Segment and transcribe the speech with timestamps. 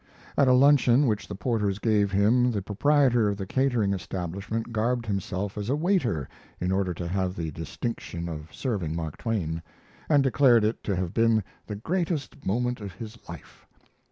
[0.35, 5.05] At a luncheon which the Porters gave him the proprietor of the catering establishment garbed
[5.05, 6.27] himself as a waiter
[6.59, 9.61] in order to have the distinction of serving Mark Twain,
[10.09, 13.67] and declared it to have been the greatest moment of his life.